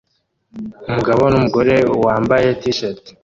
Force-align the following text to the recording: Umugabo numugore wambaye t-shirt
Umugabo 0.89 1.23
numugore 1.31 1.75
wambaye 2.05 2.47
t-shirt 2.61 3.03